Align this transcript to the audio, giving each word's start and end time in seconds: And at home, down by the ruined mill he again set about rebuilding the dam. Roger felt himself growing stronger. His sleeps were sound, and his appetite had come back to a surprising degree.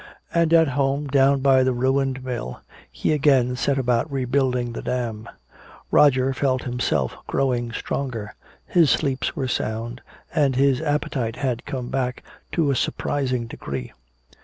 And 0.33 0.51
at 0.51 0.69
home, 0.69 1.05
down 1.05 1.41
by 1.41 1.61
the 1.61 1.73
ruined 1.73 2.23
mill 2.23 2.61
he 2.89 3.13
again 3.13 3.55
set 3.55 3.77
about 3.77 4.11
rebuilding 4.11 4.73
the 4.73 4.81
dam. 4.81 5.29
Roger 5.91 6.33
felt 6.33 6.63
himself 6.63 7.15
growing 7.27 7.71
stronger. 7.71 8.33
His 8.65 8.89
sleeps 8.89 9.35
were 9.35 9.47
sound, 9.47 10.01
and 10.33 10.55
his 10.55 10.81
appetite 10.81 11.35
had 11.35 11.67
come 11.67 11.89
back 11.89 12.23
to 12.53 12.71
a 12.71 12.75
surprising 12.75 13.45
degree. 13.45 13.93